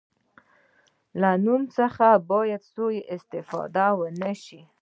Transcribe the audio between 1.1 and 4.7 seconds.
له نوم څخه باید سوء استفاده ونه شي.